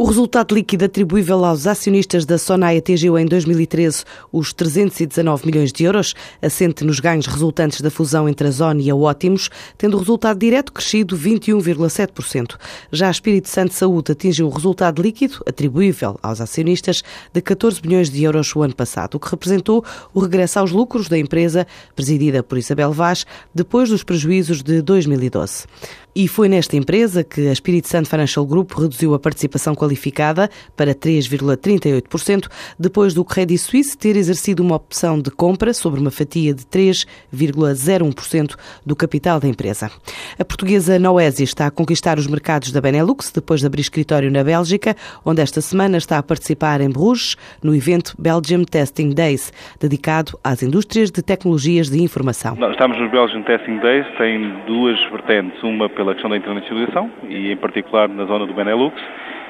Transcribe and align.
O 0.00 0.04
resultado 0.06 0.54
líquido 0.54 0.86
atribuível 0.86 1.44
aos 1.44 1.66
acionistas 1.66 2.24
da 2.24 2.38
Sonai 2.38 2.78
atingiu 2.78 3.18
em 3.18 3.26
2013 3.26 4.02
os 4.32 4.50
319 4.50 5.44
milhões 5.44 5.70
de 5.70 5.84
euros, 5.84 6.14
assente 6.40 6.86
nos 6.86 7.00
ganhos 7.00 7.26
resultantes 7.26 7.82
da 7.82 7.90
fusão 7.90 8.26
entre 8.26 8.48
a 8.48 8.50
Zone 8.50 8.84
e 8.84 8.90
a 8.90 8.96
Ótimos, 8.96 9.50
tendo 9.76 9.98
o 9.98 10.00
resultado 10.00 10.38
direto 10.38 10.72
crescido 10.72 11.14
21,7%. 11.18 12.56
Já 12.90 13.08
a 13.08 13.10
Espírito 13.10 13.50
Santo 13.50 13.74
Saúde 13.74 14.12
atingiu 14.12 14.46
um 14.46 14.50
resultado 14.50 15.02
líquido 15.02 15.42
atribuível 15.46 16.18
aos 16.22 16.40
acionistas 16.40 17.02
de 17.30 17.42
14 17.42 17.82
milhões 17.82 18.08
de 18.08 18.24
euros 18.24 18.56
o 18.56 18.62
ano 18.62 18.74
passado, 18.74 19.16
o 19.16 19.20
que 19.20 19.30
representou 19.30 19.84
o 20.14 20.20
regresso 20.20 20.60
aos 20.60 20.72
lucros 20.72 21.10
da 21.10 21.18
empresa, 21.18 21.66
presidida 21.94 22.42
por 22.42 22.56
Isabel 22.56 22.90
Vaz, 22.90 23.26
depois 23.54 23.90
dos 23.90 24.02
prejuízos 24.02 24.62
de 24.62 24.80
2012. 24.80 25.66
E 26.14 26.26
foi 26.26 26.48
nesta 26.48 26.76
empresa 26.76 27.22
que 27.22 27.48
a 27.48 27.52
Espírito 27.52 27.88
Santo 27.88 28.08
Financial 28.08 28.44
Group 28.44 28.72
reduziu 28.72 29.14
a 29.14 29.18
participação 29.18 29.76
qualificada 29.76 30.50
para 30.76 30.92
3,38%, 30.92 32.48
depois 32.78 33.14
do 33.14 33.24
Credit 33.24 33.58
Suisse 33.58 33.96
ter 33.96 34.16
exercido 34.16 34.60
uma 34.62 34.74
opção 34.74 35.20
de 35.20 35.30
compra 35.30 35.72
sobre 35.72 36.00
uma 36.00 36.10
fatia 36.10 36.52
de 36.52 36.64
3,01% 36.64 38.56
do 38.84 38.96
capital 38.96 39.38
da 39.38 39.46
empresa. 39.46 39.90
A 40.38 40.44
portuguesa 40.44 40.98
Noesi 40.98 41.44
está 41.44 41.66
a 41.66 41.70
conquistar 41.70 42.18
os 42.18 42.26
mercados 42.26 42.72
da 42.72 42.80
Benelux 42.80 43.30
depois 43.30 43.60
de 43.60 43.66
abrir 43.66 43.82
escritório 43.82 44.30
na 44.30 44.42
Bélgica, 44.42 44.96
onde 45.24 45.40
esta 45.40 45.60
semana 45.60 45.96
está 45.96 46.18
a 46.18 46.22
participar 46.22 46.80
em 46.80 46.90
Bruges 46.90 47.36
no 47.62 47.74
evento 47.74 48.14
Belgium 48.18 48.64
Testing 48.64 49.10
Days, 49.10 49.52
dedicado 49.78 50.38
às 50.42 50.62
indústrias 50.62 51.10
de 51.10 51.22
tecnologias 51.22 51.88
de 51.88 52.02
informação. 52.02 52.56
estamos 52.70 52.98
nos 52.98 53.10
Belgium 53.12 53.42
Testing 53.44 53.78
Days, 53.78 54.06
tem 54.18 54.64
duas 54.66 54.98
vertentes, 55.10 55.62
uma 55.62 55.88
pela 56.00 56.14
questão 56.14 56.30
da 56.30 56.38
internacionalização 56.38 57.10
e, 57.28 57.52
em 57.52 57.56
particular, 57.58 58.08
na 58.08 58.24
zona 58.24 58.46
do 58.46 58.54
Benelux, 58.54 58.98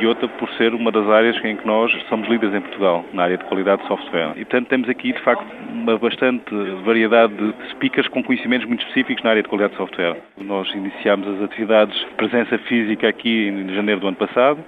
e 0.00 0.04
outra 0.06 0.26
por 0.26 0.48
ser 0.54 0.74
uma 0.74 0.90
das 0.90 1.08
áreas 1.08 1.36
em 1.44 1.54
que 1.54 1.64
nós 1.64 1.92
somos 2.08 2.28
líderes 2.28 2.52
em 2.52 2.60
Portugal, 2.60 3.04
na 3.12 3.22
área 3.22 3.38
de 3.38 3.44
qualidade 3.44 3.82
de 3.82 3.86
software. 3.86 4.32
E, 4.34 4.44
portanto, 4.44 4.66
temos 4.66 4.88
aqui, 4.88 5.12
de 5.12 5.20
facto, 5.20 5.46
uma 5.70 5.96
bastante 5.98 6.52
variedade 6.84 7.32
de 7.32 7.70
speakers 7.70 8.08
com 8.08 8.24
conhecimentos 8.24 8.66
muito 8.66 8.80
específicos 8.80 9.22
na 9.22 9.30
área 9.30 9.42
de 9.42 9.48
qualidade 9.48 9.74
de 9.74 9.78
software. 9.78 10.16
Nós 10.38 10.68
iniciámos 10.74 11.28
as 11.28 11.42
atividades 11.42 11.96
de 11.96 12.06
presença 12.16 12.58
física 12.58 13.08
aqui 13.08 13.48
em 13.48 13.72
janeiro 13.74 14.00
do 14.00 14.08
ano 14.08 14.16
passado 14.16 14.58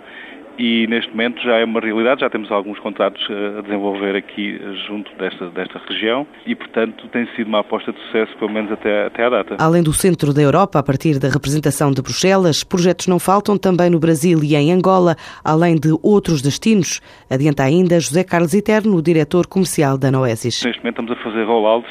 e 0.58 0.86
neste 0.86 1.10
momento 1.10 1.42
já 1.42 1.56
é 1.56 1.64
uma 1.64 1.80
realidade, 1.80 2.20
já 2.20 2.30
temos 2.30 2.50
alguns 2.50 2.78
contratos 2.78 3.26
eh, 3.30 3.58
a 3.58 3.62
desenvolver 3.62 4.16
aqui 4.16 4.60
eh, 4.60 4.72
junto 4.86 5.10
desta, 5.16 5.48
desta 5.50 5.80
região 5.88 6.26
e, 6.46 6.54
portanto, 6.54 7.08
tem 7.08 7.26
sido 7.34 7.48
uma 7.48 7.60
aposta 7.60 7.92
de 7.92 8.00
sucesso, 8.06 8.36
pelo 8.38 8.52
menos 8.52 8.70
até, 8.72 9.06
até 9.06 9.24
à 9.24 9.30
data. 9.30 9.56
Além 9.58 9.82
do 9.82 9.92
centro 9.92 10.32
da 10.32 10.42
Europa, 10.42 10.78
a 10.78 10.82
partir 10.82 11.18
da 11.18 11.28
representação 11.28 11.90
de 11.90 12.00
Bruxelas, 12.00 12.62
projetos 12.62 13.06
não 13.06 13.18
faltam 13.18 13.58
também 13.58 13.90
no 13.90 13.98
Brasil 13.98 14.40
e 14.42 14.54
em 14.54 14.72
Angola, 14.72 15.16
além 15.44 15.74
de 15.74 15.90
outros 16.02 16.40
destinos. 16.40 17.00
Adianta 17.30 17.62
ainda 17.62 17.98
José 17.98 18.22
Carlos 18.22 18.54
Eterno, 18.54 18.96
o 18.96 19.02
diretor 19.02 19.46
comercial 19.46 19.98
da 19.98 20.10
Noesis. 20.10 20.62
Neste 20.64 20.80
momento 20.80 21.00
estamos 21.00 21.12
a 21.12 21.16
fazer 21.24 21.44
rollouts 21.44 21.90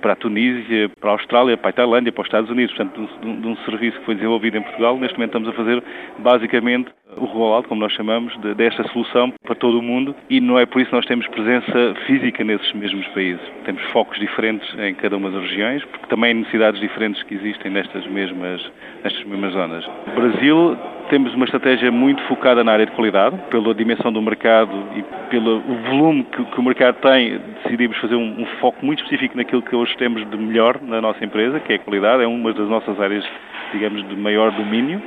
para 0.00 0.12
a 0.12 0.16
Tunísia, 0.16 0.88
para 1.00 1.10
a 1.10 1.12
Austrália, 1.14 1.56
para 1.56 1.70
a 1.70 1.72
Tailândia, 1.72 2.12
para 2.12 2.22
os 2.22 2.28
Estados 2.28 2.48
Unidos, 2.48 2.74
portanto, 2.76 3.08
de 3.20 3.26
um, 3.26 3.40
de 3.40 3.48
um 3.48 3.56
serviço 3.64 3.98
que 3.98 4.04
foi 4.04 4.14
desenvolvido 4.14 4.56
em 4.56 4.62
Portugal. 4.62 4.96
Neste 4.98 5.16
momento 5.16 5.36
estamos 5.36 5.48
a 5.48 5.52
fazer 5.52 5.82
basicamente 6.18 6.90
o 7.16 7.24
rollout, 7.24 7.68
como 7.68 7.80
nós 7.80 7.92
chamamos, 7.92 8.36
de, 8.40 8.54
desta 8.54 8.86
solução 8.88 9.32
para 9.42 9.54
todo 9.54 9.78
o 9.78 9.82
mundo 9.82 10.14
e 10.28 10.40
não 10.40 10.58
é 10.58 10.66
por 10.66 10.80
isso 10.80 10.90
que 10.90 10.96
nós 10.96 11.06
temos 11.06 11.26
presença 11.28 11.94
física 12.06 12.44
nesses 12.44 12.72
mesmos 12.72 13.06
países. 13.08 13.40
Temos 13.64 13.82
focos 13.92 14.18
diferentes 14.18 14.68
em 14.78 14.94
cada 14.94 15.16
uma 15.16 15.30
das 15.30 15.42
regiões, 15.42 15.84
porque 15.84 16.06
também 16.06 16.34
necessidades 16.34 16.80
diferentes 16.80 17.22
que 17.24 17.34
existem 17.34 17.70
nestas 17.70 18.06
mesmas, 18.06 18.60
nestas 19.02 19.24
mesmas 19.24 19.52
zonas. 19.52 19.86
O 20.06 20.20
Brasil 20.20 20.76
temos 21.08 21.32
uma 21.34 21.44
estratégia 21.44 21.90
muito 21.90 22.22
focada 22.24 22.64
na 22.64 22.72
área 22.72 22.86
de 22.86 22.92
qualidade, 22.92 23.36
pela 23.50 23.74
dimensão 23.74 24.12
do 24.12 24.20
mercado 24.20 24.72
e 24.96 25.02
pelo 25.30 25.60
volume 25.60 26.24
que, 26.24 26.44
que 26.44 26.60
o 26.60 26.62
mercado 26.62 26.96
tem, 27.00 27.40
decidimos 27.62 27.96
fazer 27.98 28.16
um, 28.16 28.40
um, 28.40 28.46
foco 28.60 28.84
muito 28.84 29.02
específico 29.02 29.36
naquilo 29.36 29.62
que 29.62 29.74
hoje 29.74 29.96
temos 29.96 30.28
de 30.28 30.36
melhor 30.36 30.80
na 30.82 31.00
nossa 31.00 31.24
empresa, 31.24 31.60
que 31.60 31.72
é 31.72 31.76
a 31.76 31.78
qualidade, 31.78 32.22
é 32.22 32.26
uma 32.26 32.52
das 32.52 32.68
nossas 32.68 32.98
áreas, 33.00 33.24
digamos, 33.72 34.06
de 34.08 34.16
maior 34.16 34.50
domínio 34.50 35.00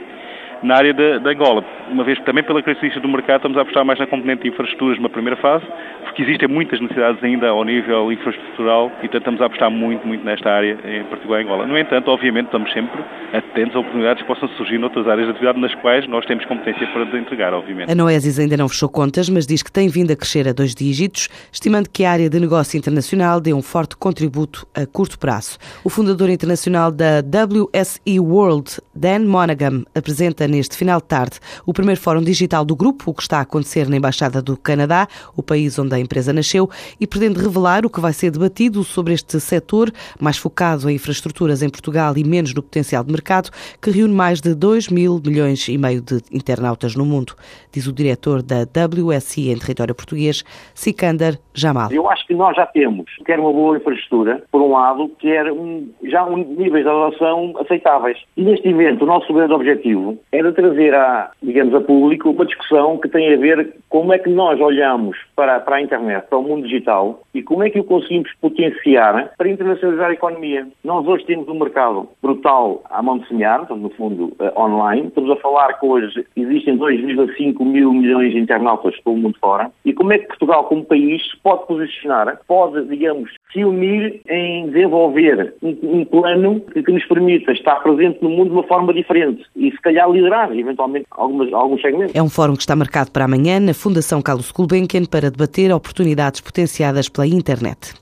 na 0.63 0.75
área 0.75 0.93
da, 0.93 1.29
Angola. 1.29 1.63
Uma 1.89 2.03
vez 2.03 2.17
que 2.19 2.25
também 2.25 2.43
pela 2.43 2.61
característica 2.61 3.01
do 3.01 3.11
mercado 3.11 3.37
estamos 3.37 3.57
a 3.57 3.61
apostar 3.61 3.85
mais 3.85 3.99
na 3.99 4.07
componente 4.07 4.43
de 4.43 4.49
infraestruturas 4.49 4.97
numa 4.97 5.09
primeira 5.09 5.37
fase, 5.37 5.65
porque 6.03 6.21
existem 6.23 6.47
muitas 6.47 6.79
necessidades 6.79 7.23
ainda 7.23 7.49
ao 7.49 7.63
nível 7.63 8.11
infraestrutural 8.11 8.87
e 8.97 9.07
portanto 9.07 9.21
estamos 9.21 9.41
a 9.41 9.45
apostar 9.45 9.71
muito, 9.71 10.05
muito 10.05 10.23
nesta 10.23 10.49
área, 10.49 10.77
em 10.83 11.03
particular 11.05 11.41
em 11.41 11.45
Angola. 11.45 11.65
No 11.65 11.77
entanto, 11.77 12.09
obviamente, 12.09 12.45
estamos 12.45 12.71
sempre 12.73 13.01
atentos 13.33 13.75
a 13.75 13.79
oportunidades 13.79 14.21
que 14.21 14.27
possam 14.27 14.49
surgir 14.49 14.77
noutras 14.77 15.07
áreas 15.07 15.27
de 15.27 15.31
atividade 15.31 15.59
nas 15.59 15.73
quais 15.75 16.07
nós 16.07 16.25
temos 16.25 16.45
competência 16.45 16.87
para 16.87 17.03
entregar, 17.17 17.53
obviamente. 17.53 17.91
A 17.91 17.95
Noesis 17.95 18.39
ainda 18.39 18.57
não 18.57 18.67
fechou 18.67 18.89
contas, 18.89 19.29
mas 19.29 19.47
diz 19.47 19.63
que 19.63 19.71
tem 19.71 19.87
vindo 19.87 20.11
a 20.11 20.15
crescer 20.15 20.47
a 20.47 20.53
dois 20.53 20.75
dígitos, 20.75 21.29
estimando 21.51 21.89
que 21.89 22.03
a 22.03 22.11
área 22.11 22.29
de 22.29 22.39
negócio 22.39 22.77
internacional 22.77 23.39
dê 23.39 23.53
um 23.53 23.61
forte 23.61 23.95
contributo 23.95 24.67
a 24.75 24.85
curto 24.85 25.17
prazo. 25.17 25.57
O 25.83 25.89
fundador 25.89 26.29
internacional 26.29 26.91
da 26.91 27.19
WSE 27.19 28.19
World, 28.19 28.79
Dan 28.95 29.25
Monaghan, 29.25 29.83
apresenta 29.95 30.48
neste 30.49 30.75
final 30.75 30.99
de 30.99 31.07
tarde 31.07 31.39
o 31.65 31.73
primeiro 31.73 31.99
fórum 31.99 32.21
digital 32.21 32.65
do 32.65 32.75
grupo, 32.75 33.11
o 33.11 33.13
que 33.13 33.21
está 33.21 33.37
a 33.37 33.41
acontecer 33.41 33.87
na 33.87 33.97
Embaixada 33.97 34.41
do 34.41 34.57
Canadá, 34.57 35.07
o 35.35 35.43
país 35.43 35.77
onde 35.79 35.95
a 35.95 35.99
empresa 35.99 36.33
nasceu, 36.33 36.69
e 36.99 37.07
pretende 37.07 37.39
revelar 37.39 37.85
o 37.85 37.89
que 37.89 37.99
vai 37.99 38.13
ser 38.13 38.31
debatido 38.31 38.83
sobre 38.83 39.13
este 39.13 39.39
setor, 39.39 39.91
mais 40.19 40.37
focado 40.37 40.89
em 40.89 40.95
infraestruturas 40.95 41.61
em 41.61 41.69
Portugal 41.69 42.13
e 42.17 42.23
menos 42.23 42.53
no 42.53 42.61
potencial 42.61 43.03
de 43.03 43.11
mercado, 43.11 43.49
que 43.81 43.91
reúne 43.91 44.13
mais 44.13 44.41
de 44.41 44.53
2 44.53 44.89
mil 44.89 45.21
milhões 45.25 45.67
e 45.67 45.77
meio 45.77 46.01
de 46.01 46.21
internautas 46.31 46.95
no 46.95 47.05
mundo, 47.05 47.33
diz 47.71 47.87
o 47.87 47.93
diretor 47.93 48.41
da 48.41 48.63
WSI 48.63 49.51
em 49.51 49.57
território 49.57 49.95
português, 49.95 50.43
Sikander 50.73 51.39
Jamal. 51.53 51.91
Eu 51.91 52.09
acho 52.09 52.25
que 52.25 52.33
nós 52.33 52.55
já 52.55 52.65
temos, 52.65 53.05
quer 53.25 53.39
uma 53.39 53.51
boa 53.51 53.77
infraestrutura, 53.77 54.43
por 54.51 54.61
um 54.61 54.71
lado, 54.71 55.09
quer 55.19 55.51
um, 55.51 55.89
já 56.03 56.25
um 56.25 56.37
níveis 56.37 56.83
de 56.83 56.89
adoção 56.89 57.53
aceitáveis. 57.59 58.17
E 58.35 58.43
neste 58.43 58.67
evento, 58.67 59.03
o 59.03 59.07
nosso 59.07 59.31
grande 59.33 59.53
objetivo 59.53 60.17
é 60.31 60.38
era 60.39 60.53
trazer 60.53 60.95
a, 60.95 61.31
digamos, 61.43 61.75
a 61.75 61.81
público 61.81 62.29
uma 62.29 62.45
discussão 62.45 62.97
que 62.97 63.09
tem 63.09 63.33
a 63.33 63.37
ver 63.37 63.75
como 63.89 64.13
é 64.13 64.17
que 64.17 64.29
nós 64.29 64.59
olhamos 64.59 65.17
para, 65.35 65.59
para 65.59 65.77
a 65.77 65.81
internet, 65.81 66.27
para 66.29 66.37
o 66.37 66.43
mundo 66.43 66.63
digital 66.63 67.21
e 67.33 67.43
como 67.43 67.63
é 67.63 67.69
que 67.69 67.79
o 67.79 67.83
conseguimos 67.83 68.31
potenciar 68.39 69.33
para 69.37 69.49
internacionalizar 69.49 70.09
a 70.09 70.13
economia. 70.13 70.67
Nós 70.83 71.05
hoje 71.05 71.25
temos 71.25 71.47
um 71.49 71.59
mercado 71.59 72.07
brutal 72.21 72.81
à 72.89 73.01
mão 73.01 73.17
de 73.17 73.27
semear, 73.27 73.67
no 73.73 73.89
fundo, 73.89 74.33
uh, 74.39 74.59
online. 74.59 75.07
Estamos 75.07 75.31
a 75.31 75.35
falar 75.37 75.73
que 75.73 75.85
hoje 75.85 76.25
existem 76.35 76.77
2,5 76.77 77.65
mil 77.65 77.93
milhões 77.93 78.31
de 78.31 78.39
internautas 78.39 78.97
pelo 79.01 79.17
mundo 79.17 79.37
fora. 79.39 79.69
E 79.83 79.93
como 79.93 80.13
é 80.13 80.19
que 80.19 80.27
Portugal, 80.27 80.63
como 80.65 80.85
país, 80.85 81.21
se 81.29 81.37
pode 81.37 81.67
posicionar, 81.67 82.39
pode, 82.47 82.85
digamos, 82.85 83.31
se 83.51 83.63
unir 83.63 84.21
em 84.29 84.67
desenvolver 84.69 85.55
um, 85.61 85.77
um 85.83 86.05
plano 86.05 86.61
que, 86.71 86.83
que, 86.83 86.91
nos 86.91 87.05
permita 87.05 87.51
estar 87.51 87.75
presente 87.81 88.21
no 88.21 88.29
mundo 88.29 88.49
de 88.49 88.55
uma 88.55 88.63
forma 88.63 88.93
diferente 88.93 89.43
e, 89.55 89.71
se 89.71 89.81
calhar, 89.81 90.09
liderar, 90.09 90.55
eventualmente, 90.55 91.05
algumas, 91.11 91.51
alguns 91.51 91.81
segmentos. 91.81 92.15
É 92.15 92.21
um 92.21 92.29
fórum 92.29 92.55
que 92.55 92.61
está 92.61 92.75
marcado 92.75 93.11
para 93.11 93.25
amanhã 93.25 93.59
na 93.59 93.73
Fundação 93.73 94.21
Carlos 94.21 94.51
Gulbenkian 94.51 95.05
para 95.05 95.31
debater 95.31 95.71
oportunidades 95.71 96.41
potenciadas 96.41 97.09
pela 97.09 97.27
internet. 97.27 97.99